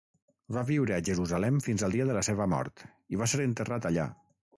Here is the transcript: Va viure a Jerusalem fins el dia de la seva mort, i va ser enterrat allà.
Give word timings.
Va 0.55 0.61
viure 0.69 0.95
a 0.95 1.03
Jerusalem 1.09 1.59
fins 1.65 1.83
el 1.87 1.93
dia 1.97 2.07
de 2.11 2.15
la 2.19 2.23
seva 2.29 2.47
mort, 2.55 2.83
i 3.17 3.21
va 3.23 3.29
ser 3.35 3.45
enterrat 3.49 3.87
allà. 3.91 4.09